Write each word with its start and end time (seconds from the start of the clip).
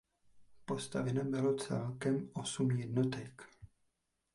Postaveno 0.65 1.23
bylo 1.23 1.55
celkem 1.55 2.29
osm 2.33 2.71
jednotek. 2.71 3.45